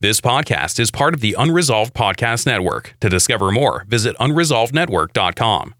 This 0.00 0.20
podcast 0.20 0.80
is 0.80 0.90
part 0.90 1.14
of 1.14 1.20
the 1.20 1.34
Unresolved 1.38 1.94
Podcast 1.94 2.46
Network. 2.46 2.94
To 3.00 3.08
discover 3.08 3.50
more, 3.52 3.84
visit 3.88 4.16
unresolvednetwork.com. 4.18 5.74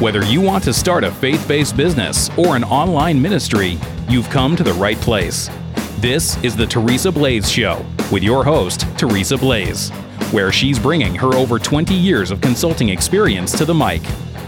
Whether 0.00 0.24
you 0.24 0.40
want 0.40 0.64
to 0.64 0.72
start 0.72 1.04
a 1.04 1.10
faith 1.10 1.46
based 1.46 1.76
business 1.76 2.30
or 2.38 2.56
an 2.56 2.64
online 2.64 3.20
ministry, 3.20 3.78
you've 4.08 4.30
come 4.30 4.56
to 4.56 4.62
the 4.62 4.72
right 4.72 4.96
place. 4.96 5.50
This 5.98 6.42
is 6.42 6.56
the 6.56 6.66
Teresa 6.66 7.12
Blaze 7.12 7.50
Show 7.50 7.84
with 8.10 8.22
your 8.22 8.42
host, 8.42 8.86
Teresa 8.96 9.36
Blaze, 9.36 9.90
where 10.32 10.52
she's 10.52 10.78
bringing 10.78 11.14
her 11.14 11.34
over 11.34 11.58
20 11.58 11.94
years 11.94 12.30
of 12.30 12.40
consulting 12.40 12.88
experience 12.88 13.56
to 13.58 13.64
the 13.64 13.74
mic. 13.74 14.02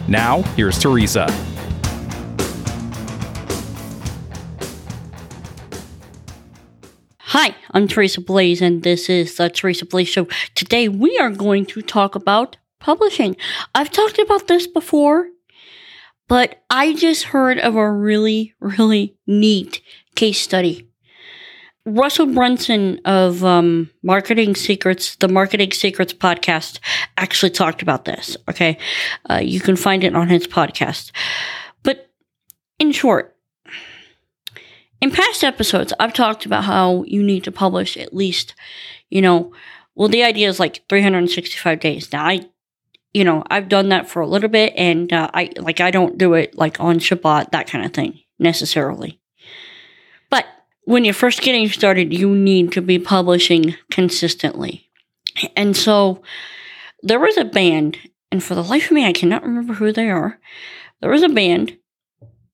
Now, 0.08 0.42
here's 0.56 0.78
Teresa. 0.78 1.26
Hi, 7.18 7.54
I'm 7.72 7.88
Teresa 7.88 8.20
Blaze, 8.20 8.60
and 8.60 8.82
this 8.82 9.08
is 9.08 9.36
the 9.36 9.48
Teresa 9.48 9.86
Blaze 9.86 10.08
Show. 10.08 10.28
Today, 10.54 10.88
we 10.88 11.18
are 11.18 11.30
going 11.30 11.66
to 11.66 11.82
talk 11.82 12.14
about 12.14 12.56
publishing. 12.80 13.36
I've 13.74 13.90
talked 13.90 14.18
about 14.18 14.48
this 14.48 14.66
before 14.66 15.28
but 16.32 16.62
I 16.70 16.94
just 16.94 17.24
heard 17.24 17.58
of 17.58 17.76
a 17.76 17.90
really, 17.90 18.54
really 18.58 19.18
neat 19.26 19.82
case 20.14 20.40
study. 20.40 20.88
Russell 21.84 22.26
Brunson 22.26 23.00
of 23.04 23.44
um, 23.44 23.90
Marketing 24.02 24.54
Secrets, 24.54 25.16
the 25.16 25.28
Marketing 25.28 25.72
Secrets 25.72 26.12
podcast, 26.12 26.78
actually 27.16 27.50
talked 27.50 27.82
about 27.82 28.04
this. 28.04 28.36
Okay. 28.48 28.78
Uh, 29.28 29.40
you 29.42 29.60
can 29.60 29.76
find 29.76 30.04
it 30.04 30.14
on 30.14 30.28
his 30.28 30.46
podcast. 30.46 31.10
But 31.82 32.10
in 32.78 32.92
short, 32.92 33.36
in 35.00 35.10
past 35.10 35.42
episodes, 35.42 35.92
I've 35.98 36.12
talked 36.12 36.46
about 36.46 36.64
how 36.64 37.02
you 37.08 37.22
need 37.22 37.42
to 37.44 37.52
publish 37.52 37.96
at 37.96 38.14
least, 38.14 38.54
you 39.10 39.20
know, 39.20 39.52
well, 39.96 40.08
the 40.08 40.22
idea 40.22 40.48
is 40.48 40.60
like 40.60 40.88
365 40.88 41.80
days. 41.80 42.12
Now, 42.12 42.26
I 42.26 42.48
you 43.12 43.24
know, 43.24 43.44
I've 43.50 43.68
done 43.68 43.90
that 43.90 44.08
for 44.08 44.22
a 44.22 44.26
little 44.26 44.48
bit 44.48 44.72
and 44.76 45.12
uh, 45.12 45.28
I 45.34 45.50
like 45.58 45.80
I 45.80 45.90
don't 45.90 46.16
do 46.16 46.34
it 46.34 46.56
like 46.56 46.80
on 46.80 46.98
Shabbat 46.98 47.50
that 47.50 47.68
kind 47.68 47.84
of 47.84 47.92
thing 47.92 48.20
necessarily. 48.38 49.20
When 50.84 51.04
you're 51.04 51.14
first 51.14 51.42
getting 51.42 51.68
started, 51.68 52.12
you 52.12 52.34
need 52.34 52.72
to 52.72 52.82
be 52.82 52.98
publishing 52.98 53.76
consistently. 53.90 54.90
And 55.56 55.76
so 55.76 56.22
there 57.02 57.20
was 57.20 57.36
a 57.36 57.44
band 57.44 57.98
and 58.30 58.42
for 58.42 58.54
the 58.54 58.64
life 58.64 58.86
of 58.86 58.92
me 58.92 59.06
I 59.06 59.12
cannot 59.12 59.42
remember 59.42 59.74
who 59.74 59.92
they 59.92 60.10
are. 60.10 60.38
There 61.00 61.10
was 61.10 61.22
a 61.22 61.28
band 61.28 61.76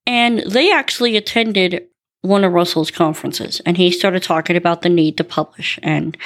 and 0.05 0.39
they 0.39 0.71
actually 0.71 1.17
attended 1.17 1.87
one 2.21 2.43
of 2.43 2.53
Russell's 2.53 2.91
conferences 2.91 3.61
and 3.65 3.77
he 3.77 3.91
started 3.91 4.23
talking 4.23 4.55
about 4.55 4.81
the 4.81 4.89
need 4.89 5.17
to 5.17 5.23
publish 5.23 5.79
and 5.81 6.17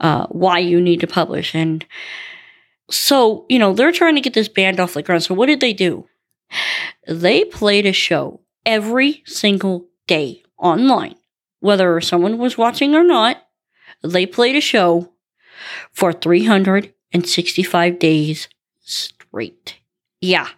uh, 0.00 0.26
why 0.28 0.58
you 0.58 0.80
need 0.80 1.00
to 1.00 1.06
publish 1.06 1.54
and 1.54 1.84
so, 2.90 3.46
you 3.48 3.58
know, 3.58 3.72
they're 3.72 3.92
trying 3.92 4.16
to 4.16 4.20
get 4.20 4.34
this 4.34 4.48
band 4.48 4.80
off 4.80 4.94
the 4.94 5.02
ground. 5.02 5.22
So, 5.22 5.34
what 5.34 5.46
did 5.46 5.60
they 5.60 5.72
do? 5.72 6.06
They 7.06 7.44
played 7.44 7.86
a 7.86 7.92
show 7.92 8.40
every 8.66 9.22
single 9.26 9.86
day 10.06 10.42
online. 10.58 11.14
Whether 11.60 12.00
someone 12.00 12.38
was 12.38 12.58
watching 12.58 12.94
or 12.94 13.04
not, 13.04 13.46
they 14.02 14.26
played 14.26 14.56
a 14.56 14.60
show 14.60 15.12
for 15.92 16.12
365 16.12 17.98
days 17.98 18.48
straight. 18.80 19.76
Yeah, 20.20 20.48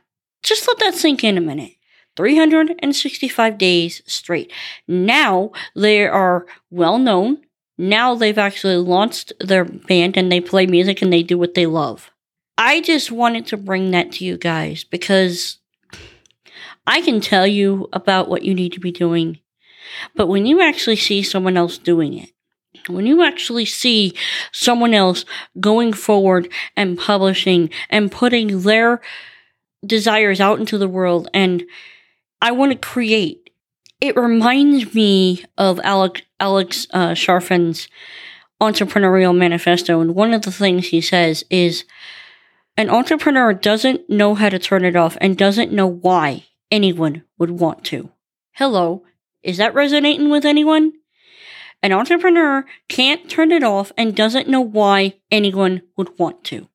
just 0.42 0.66
let 0.66 0.78
that 0.78 0.94
sink 0.94 1.22
in 1.24 1.38
a 1.38 1.40
minute. 1.40 1.72
365 2.16 3.58
days 3.58 4.02
straight. 4.06 4.52
Now 4.86 5.50
they 5.74 6.06
are 6.06 6.46
well 6.70 6.98
known. 6.98 7.38
Now 7.78 8.14
they've 8.14 8.38
actually 8.38 8.76
launched 8.76 9.32
their 9.40 9.64
band 9.64 10.16
and 10.16 10.30
they 10.30 10.40
play 10.40 10.66
music 10.66 11.02
and 11.02 11.12
they 11.12 11.22
do 11.22 11.38
what 11.38 11.54
they 11.54 11.66
love. 11.66 12.10
I 12.58 12.80
just 12.80 13.10
wanted 13.10 13.46
to 13.46 13.56
bring 13.56 13.90
that 13.90 14.12
to 14.12 14.24
you 14.24 14.36
guys 14.36 14.84
because 14.84 15.58
I 16.86 17.00
can 17.00 17.20
tell 17.20 17.46
you 17.46 17.88
about 17.92 18.28
what 18.28 18.42
you 18.42 18.54
need 18.54 18.72
to 18.74 18.80
be 18.80 18.92
doing, 18.92 19.38
but 20.14 20.26
when 20.26 20.46
you 20.46 20.60
actually 20.60 20.96
see 20.96 21.22
someone 21.22 21.56
else 21.56 21.78
doing 21.78 22.14
it, 22.14 22.30
when 22.88 23.06
you 23.06 23.22
actually 23.22 23.64
see 23.64 24.14
someone 24.50 24.94
else 24.94 25.24
going 25.60 25.92
forward 25.92 26.50
and 26.76 26.98
publishing 26.98 27.70
and 27.90 28.10
putting 28.10 28.62
their 28.62 29.00
desires 29.84 30.40
out 30.40 30.58
into 30.58 30.78
the 30.78 30.88
world 30.88 31.28
and 31.34 31.64
I 32.40 32.50
want 32.52 32.72
to 32.72 32.78
create, 32.78 33.50
it 34.00 34.16
reminds 34.16 34.94
me 34.94 35.44
of 35.56 35.78
Alex, 35.84 36.22
Alex 36.40 36.86
uh, 36.90 37.10
Charfen's 37.10 37.88
entrepreneurial 38.60 39.36
manifesto. 39.36 40.00
And 40.00 40.14
one 40.14 40.34
of 40.34 40.42
the 40.42 40.52
things 40.52 40.88
he 40.88 41.00
says 41.00 41.44
is, 41.50 41.84
an 42.76 42.88
entrepreneur 42.88 43.52
doesn't 43.52 44.08
know 44.08 44.34
how 44.34 44.48
to 44.48 44.58
turn 44.58 44.84
it 44.84 44.96
off 44.96 45.16
and 45.20 45.36
doesn't 45.36 45.72
know 45.72 45.86
why 45.86 46.46
anyone 46.70 47.22
would 47.38 47.50
want 47.50 47.84
to. 47.84 48.10
Hello, 48.52 49.04
is 49.42 49.56
that 49.56 49.74
resonating 49.74 50.30
with 50.30 50.44
anyone? 50.44 50.92
An 51.82 51.92
entrepreneur 51.92 52.64
can't 52.88 53.28
turn 53.28 53.50
it 53.50 53.64
off 53.64 53.90
and 53.96 54.14
doesn't 54.14 54.48
know 54.48 54.60
why 54.60 55.14
anyone 55.30 55.82
would 55.96 56.16
want 56.18 56.44
to. 56.44 56.68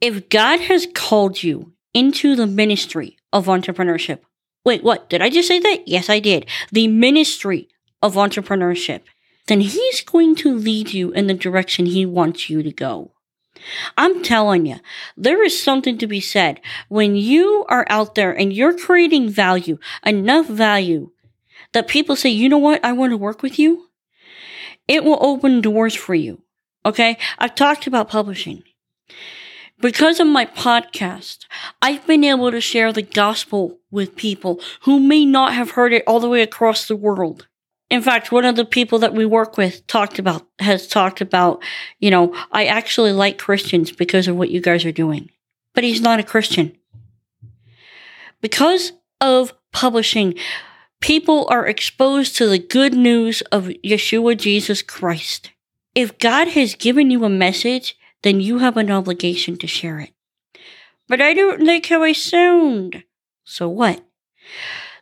If 0.00 0.28
God 0.28 0.60
has 0.60 0.86
called 0.94 1.42
you 1.42 1.74
into 1.92 2.34
the 2.34 2.46
ministry 2.46 3.18
of 3.32 3.46
entrepreneurship, 3.46 4.20
wait, 4.64 4.82
what? 4.82 5.10
Did 5.10 5.20
I 5.20 5.28
just 5.28 5.48
say 5.48 5.60
that? 5.60 5.86
Yes, 5.86 6.08
I 6.08 6.18
did. 6.18 6.46
The 6.72 6.88
ministry 6.88 7.68
of 8.00 8.14
entrepreneurship, 8.14 9.02
then 9.48 9.60
He's 9.60 10.00
going 10.00 10.34
to 10.36 10.56
lead 10.56 10.92
you 10.92 11.10
in 11.12 11.26
the 11.26 11.34
direction 11.34 11.86
He 11.86 12.06
wants 12.06 12.48
you 12.48 12.62
to 12.62 12.72
go. 12.72 13.12
I'm 13.96 14.22
telling 14.22 14.66
you, 14.66 14.76
there 15.16 15.42
is 15.44 15.62
something 15.62 15.96
to 15.98 16.06
be 16.06 16.20
said 16.20 16.60
when 16.88 17.16
you 17.16 17.64
are 17.68 17.86
out 17.88 18.14
there 18.14 18.32
and 18.32 18.52
you're 18.52 18.76
creating 18.76 19.30
value, 19.30 19.78
enough 20.04 20.46
value 20.46 21.10
that 21.74 21.88
people 21.88 22.16
say, 22.16 22.30
you 22.30 22.48
know 22.48 22.58
what, 22.58 22.82
I 22.84 22.92
want 22.92 23.10
to 23.10 23.16
work 23.16 23.42
with 23.42 23.58
you. 23.58 23.88
It 24.88 25.04
will 25.04 25.18
open 25.20 25.60
doors 25.60 25.94
for 25.94 26.14
you. 26.14 26.42
Okay. 26.86 27.18
I've 27.38 27.54
talked 27.54 27.86
about 27.86 28.08
publishing. 28.08 28.62
Because 29.80 30.20
of 30.20 30.26
my 30.26 30.46
podcast, 30.46 31.46
I've 31.82 32.06
been 32.06 32.24
able 32.24 32.50
to 32.50 32.60
share 32.60 32.92
the 32.92 33.02
gospel 33.02 33.78
with 33.90 34.16
people 34.16 34.60
who 34.82 35.00
may 35.00 35.26
not 35.26 35.52
have 35.52 35.72
heard 35.72 35.92
it 35.92 36.04
all 36.06 36.20
the 36.20 36.28
way 36.28 36.42
across 36.42 36.86
the 36.86 36.96
world. 36.96 37.48
In 37.90 38.00
fact, 38.00 38.32
one 38.32 38.44
of 38.44 38.56
the 38.56 38.64
people 38.64 38.98
that 39.00 39.14
we 39.14 39.26
work 39.26 39.56
with 39.56 39.86
talked 39.86 40.18
about, 40.18 40.46
has 40.58 40.86
talked 40.86 41.20
about, 41.20 41.62
you 41.98 42.10
know, 42.10 42.34
I 42.50 42.66
actually 42.66 43.12
like 43.12 43.38
Christians 43.38 43.90
because 43.92 44.26
of 44.26 44.36
what 44.36 44.50
you 44.50 44.60
guys 44.60 44.84
are 44.84 44.92
doing. 44.92 45.30
But 45.74 45.84
he's 45.84 46.00
not 46.00 46.20
a 46.20 46.24
Christian. 46.24 46.76
Because 48.40 48.92
of 49.20 49.52
publishing, 49.72 50.34
people 51.04 51.46
are 51.50 51.66
exposed 51.66 52.34
to 52.34 52.48
the 52.48 52.58
good 52.58 52.94
news 52.94 53.42
of 53.52 53.64
Yeshua 53.84 54.34
Jesus 54.38 54.80
Christ. 54.80 55.50
If 55.94 56.18
God 56.18 56.48
has 56.48 56.74
given 56.74 57.10
you 57.10 57.26
a 57.26 57.28
message, 57.28 57.98
then 58.22 58.40
you 58.40 58.60
have 58.60 58.78
an 58.78 58.90
obligation 58.90 59.58
to 59.58 59.66
share 59.66 60.00
it. 60.00 60.14
But 61.06 61.20
I 61.20 61.34
don't 61.34 61.62
like 61.62 61.84
how 61.84 62.02
I 62.02 62.12
sound. 62.12 63.04
So 63.44 63.68
what? 63.68 64.02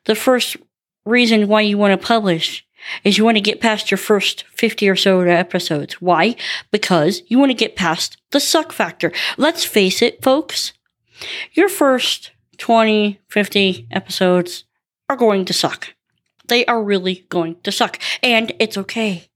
The 0.07 0.17
first 0.17 0.57
reason 1.05 1.47
why 1.47 1.61
you 1.61 1.79
want 1.79 1.93
to 1.93 2.05
publish 2.05 2.67
is 3.05 3.17
you 3.17 3.25
want 3.25 3.37
to 3.37 3.41
get 3.41 3.61
past 3.61 3.93
your 3.93 3.99
first 3.99 4.43
50 4.57 4.89
or 4.89 4.97
so 4.97 5.21
episodes. 5.21 6.03
Why? 6.03 6.35
Because 6.73 7.23
you 7.29 7.39
want 7.39 7.51
to 7.51 7.65
get 7.65 7.77
past 7.77 8.17
the 8.33 8.41
suck 8.41 8.73
factor. 8.73 9.13
Let's 9.37 9.65
face 9.65 10.03
it, 10.03 10.21
folks. 10.21 10.73
Your 11.53 11.69
first 11.69 12.33
20, 12.59 13.21
50 13.29 13.87
episodes 13.93 14.65
are 15.13 15.17
going 15.17 15.45
to 15.45 15.53
suck. 15.53 15.95
They 16.49 16.65
are 16.67 16.83
really 16.83 17.27
going 17.29 17.57
to 17.63 17.71
suck. 17.71 17.99
And 18.23 18.53
it's 18.59 18.79
okay. 18.79 19.29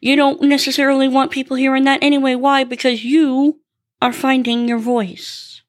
You 0.00 0.14
don't 0.14 0.40
necessarily 0.42 1.08
want 1.08 1.32
people 1.32 1.56
hearing 1.56 1.84
that 1.84 2.02
anyway. 2.02 2.36
Why? 2.36 2.64
Because 2.64 3.04
you 3.04 3.60
are 4.00 4.12
finding 4.12 4.68
your 4.68 4.78
voice. 4.78 5.62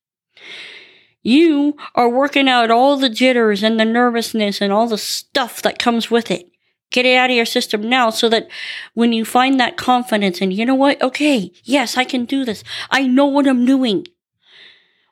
You 1.24 1.76
are 1.96 2.10
working 2.10 2.48
out 2.48 2.72
all 2.72 2.98
the 2.98 3.10
jitters 3.10 3.64
and 3.64 3.80
the 3.80 3.86
nervousness 3.86 4.62
and 4.62 4.72
all 4.72 4.88
the 4.88 4.98
stuff 4.98 5.62
that 5.64 5.80
comes 5.80 6.12
with 6.12 6.30
it. 6.30 6.50
Get 6.92 7.06
it 7.06 7.18
out 7.18 7.30
of 7.30 7.36
your 7.36 7.46
system 7.46 7.90
now 7.90 8.12
so 8.12 8.30
that 8.30 8.48
when 8.94 9.12
you 9.12 9.26
find 9.26 9.60
that 9.60 9.76
confidence 9.76 10.40
and 10.40 10.54
you 10.54 10.66
know 10.66 10.76
what? 10.76 11.02
Okay, 11.02 11.52
yes, 11.64 11.98
I 11.98 12.06
can 12.06 12.26
do 12.26 12.46
this. 12.46 12.64
I 12.92 13.08
know 13.08 13.26
what 13.26 13.48
I'm 13.48 13.66
doing. 13.66 14.08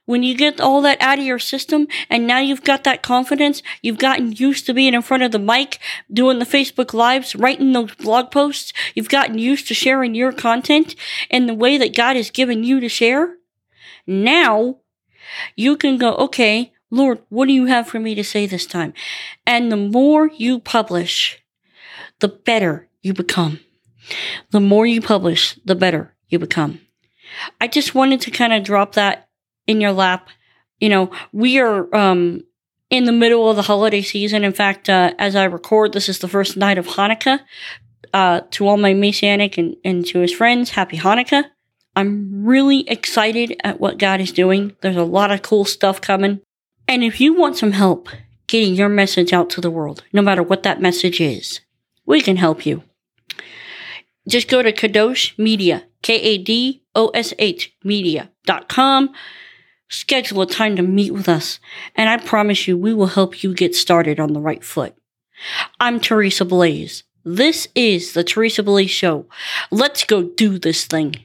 When 0.06 0.24
you 0.24 0.36
get 0.36 0.62
all 0.62 0.82
that 0.82 1.02
out 1.02 1.20
of 1.20 1.26
your 1.26 1.40
system 1.40 1.88
and 2.10 2.28
now 2.28 2.40
you've 2.40 2.64
got 2.64 2.84
that 2.84 3.02
confidence, 3.02 3.64
you've 3.82 3.98
gotten 3.98 4.32
used 4.32 4.66
to 4.68 4.74
being 4.74 4.94
in 4.94 5.02
front 5.02 5.24
of 5.24 5.32
the 5.32 5.40
mic, 5.40 5.80
doing 6.12 6.40
the 6.40 6.46
Facebook 6.46 6.94
lives, 6.94 7.36
writing 7.36 7.74
those 7.74 7.96
blog 7.96 8.32
posts, 8.32 8.72
you've 8.94 9.10
gotten 9.10 9.38
used 9.38 9.68
to 9.68 9.74
sharing 9.74 10.16
your 10.16 10.32
content 10.32 10.96
in 11.30 11.48
the 11.48 11.54
way 11.54 11.78
that 11.78 11.96
God 11.96 12.16
has 12.16 12.30
given 12.30 12.64
you 12.64 12.80
to 12.80 12.90
share. 12.90 13.36
Now 14.06 14.78
You 15.56 15.78
can 15.78 15.98
go, 15.98 16.16
okay, 16.16 16.74
Lord, 16.90 17.20
what 17.30 17.48
do 17.48 17.54
you 17.54 17.66
have 17.66 17.88
for 17.88 18.00
me 18.00 18.16
to 18.16 18.24
say 18.24 18.46
this 18.46 18.66
time? 18.66 18.94
And 19.46 19.72
the 19.72 19.78
more 19.78 20.28
you 20.28 20.60
publish, 20.60 21.44
the 22.20 22.28
better 22.28 22.88
you 23.02 23.14
become. 23.14 23.60
The 24.52 24.60
more 24.60 24.86
you 24.86 25.02
publish, 25.02 25.60
the 25.66 25.76
better 25.76 26.14
you 26.30 26.40
become. 26.40 26.82
I 27.60 27.68
just 27.68 27.96
wanted 27.96 28.22
to 28.22 28.32
kind 28.32 28.54
of 28.54 28.64
drop 28.64 28.94
that 28.94 29.25
in 29.68 29.82
your 29.82 29.92
lap. 29.92 30.30
You 30.80 30.90
know, 30.90 31.12
we 31.32 31.60
are 31.60 31.94
um, 31.96 32.44
in 32.90 33.06
the 33.06 33.12
middle 33.12 33.50
of 33.50 33.56
the 33.56 33.62
holiday 33.62 34.02
season. 34.02 34.44
In 34.44 34.54
fact, 34.54 34.90
uh, 34.90 35.14
as 35.18 35.36
I 35.36 35.46
record, 35.46 35.94
this 35.94 36.10
is 36.10 36.20
the 36.20 36.28
first 36.28 36.58
night 36.58 36.78
of 36.78 36.88
Hanukkah. 36.88 37.40
Uh, 38.14 38.42
to 38.52 38.66
all 38.68 38.78
my 38.78 38.94
Messianic 38.94 39.58
and, 39.58 39.76
and 39.84 40.06
Jewish 40.06 40.36
friends, 40.36 40.70
happy 40.72 40.98
Hanukkah. 40.98 41.46
I'm 41.96 42.46
really 42.46 42.88
excited 42.90 43.60
at 43.64 43.80
what 43.80 43.98
God 43.98 44.22
is 44.22 44.32
doing. 44.32 44.76
There's 44.82 44.96
a 44.96 45.04
lot 45.04 45.32
of 45.32 45.42
cool 45.42 45.66
stuff 45.66 46.02
coming. 46.02 46.42
And 46.88 47.04
if 47.04 47.20
you 47.20 47.34
want 47.34 47.58
some 47.58 47.72
help 47.72 48.10
getting 48.48 48.76
your 48.76 48.90
message 48.90 49.34
out 49.34 49.50
to 49.52 49.62
the 49.62 49.72
world, 49.72 50.04
no 50.14 50.22
matter 50.22 50.44
what 50.44 50.64
that 50.64 50.82
message 50.82 51.20
is, 51.20 51.62
we 52.06 52.22
can 52.22 52.38
help 52.38 52.66
you. 52.66 52.84
Just 54.28 54.50
go 54.50 54.62
to 54.62 54.72
Kadosh 54.72 55.38
Media, 55.38 55.84
K 56.02 56.16
A 56.16 56.38
D 56.38 56.84
O 56.94 57.10
S 57.10 57.34
H 57.40 57.76
Media.com. 57.84 59.14
Schedule 59.96 60.42
a 60.42 60.46
time 60.46 60.76
to 60.76 60.82
meet 60.82 61.14
with 61.14 61.30
us, 61.30 61.58
and 61.96 62.10
I 62.10 62.18
promise 62.18 62.68
you 62.68 62.78
we 62.78 62.94
will 62.94 63.08
help 63.08 63.44
you 63.44 63.54
get 63.54 63.74
started 63.74 64.20
on 64.20 64.34
the 64.34 64.42
right 64.42 64.62
foot. 64.62 64.94
I'm 65.80 66.02
Teresa 66.02 66.44
Blaze. 66.44 67.04
This 67.24 67.70
is 67.76 68.12
the 68.12 68.22
Teresa 68.22 68.62
Blaze 68.62 68.92
Show. 68.92 69.26
Let's 69.72 70.04
go 70.04 70.24
do 70.24 70.60
this 70.60 70.84
thing. 70.84 71.25